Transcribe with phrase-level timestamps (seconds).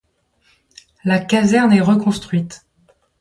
[1.05, 2.65] La caserne est reconstruite.